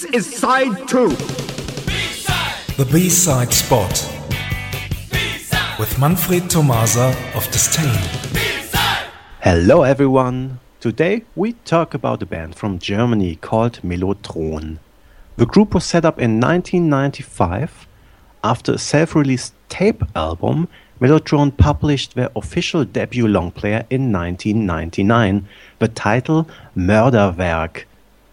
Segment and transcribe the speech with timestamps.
[0.00, 1.10] This is side two.
[1.10, 2.74] B-side.
[2.78, 3.90] The B-side spot.
[5.12, 5.78] B-side.
[5.78, 8.00] With Manfred Tomasa of Disdain.
[9.42, 10.58] Hello everyone.
[10.80, 14.78] Today we talk about a band from Germany called Melotron.
[15.36, 17.86] The group was set up in 1995.
[18.42, 25.46] After a self-released tape album, Melotron published their official debut long player in 1999,
[25.78, 27.84] the title Mörderwerk.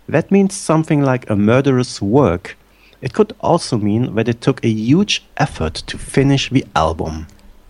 [0.08, 2.58] That means something like a murderous work.
[3.02, 7.28] It could also mean that it took a huge effort to finish the album.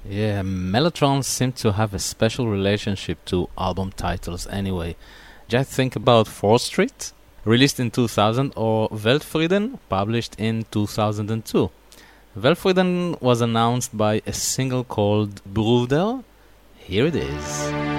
[0.09, 4.95] Yeah, Melotron seemed to have a special relationship to album titles anyway.
[5.50, 7.12] Just think about Fortschritt,
[7.44, 11.70] released in 2000, or Weltfrieden, published in 2002.
[12.38, 16.23] Weltfrieden was announced by a single called Brüder.
[16.78, 17.97] Here it is.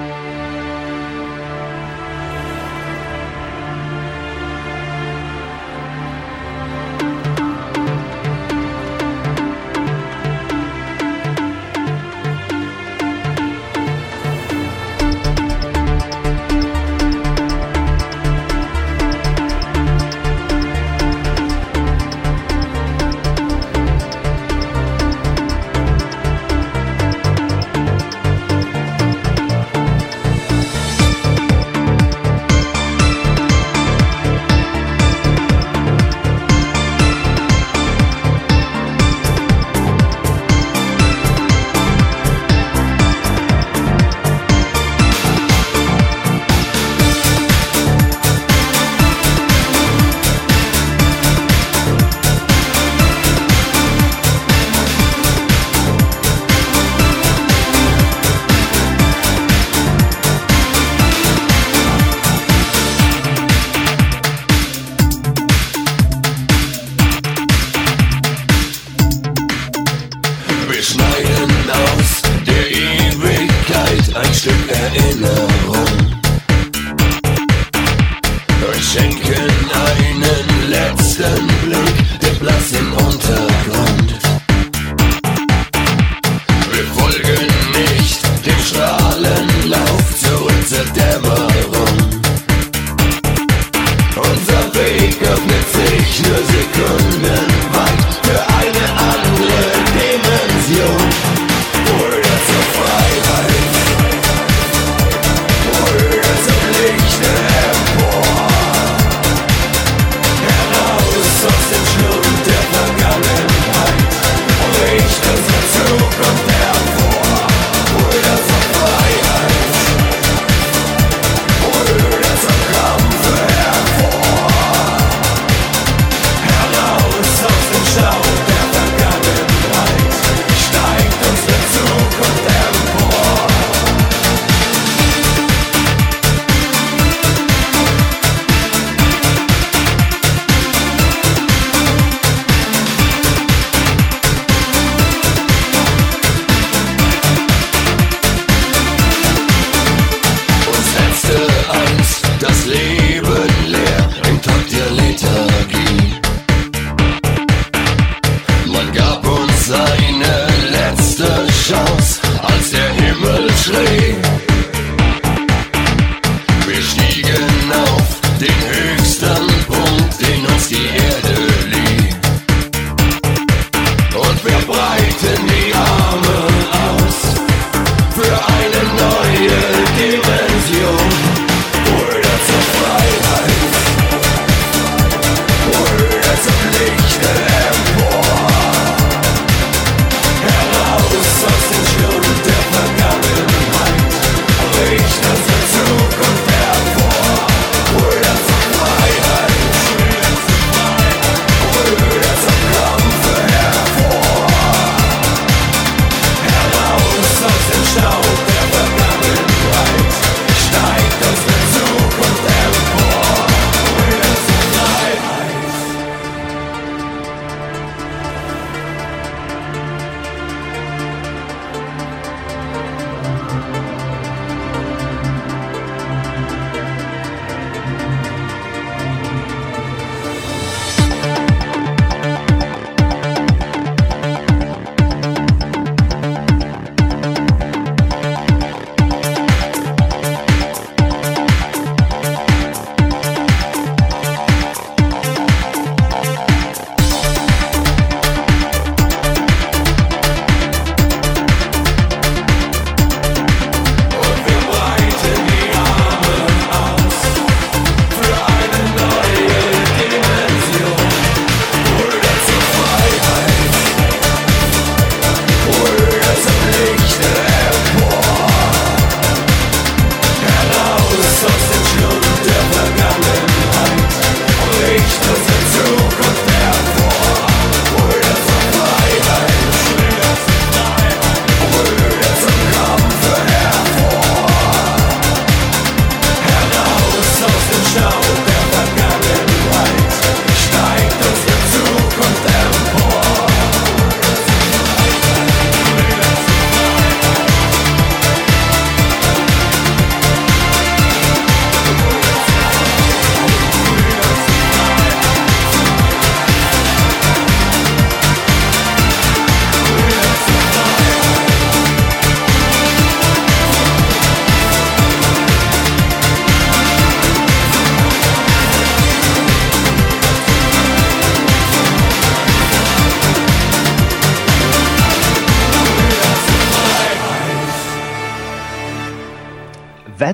[74.38, 75.47] student in love.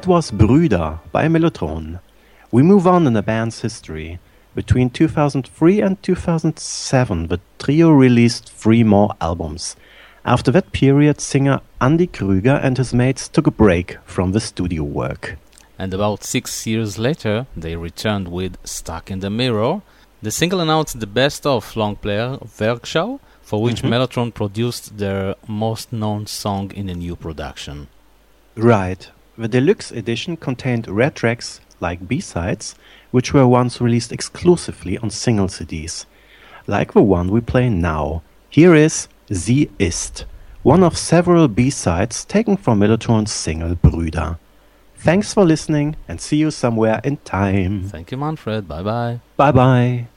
[0.05, 1.99] That was Brüder by Melotron.
[2.51, 4.19] We move on in the band's history.
[4.55, 9.77] Between 2003 and 2007, the trio released three more albums.
[10.27, 14.83] After that period, singer Andy Krüger and his mates took a break from the studio
[14.83, 15.39] work.
[15.79, 19.81] And about six years later, they returned with Stuck in the Mirror.
[20.21, 23.89] The single announced the best of long player Werkschau, for which Mhm.
[23.89, 27.89] Melotron produced their most known song in a new production.
[28.55, 29.09] Right.
[29.37, 32.77] The deluxe edition contained rare tracks like B-sides,
[33.11, 36.07] which were once released exclusively on single CDs,
[36.67, 38.23] like the one we play now.
[38.49, 40.25] Here is Sie ist,
[40.63, 44.39] one of several B-sides taken from Melotron's single Brüder.
[44.97, 47.89] Thanks for listening and see you somewhere in time.
[47.89, 48.69] Thank you, Manfred.
[48.69, 49.21] Bye bye.
[49.37, 50.09] Bye bye.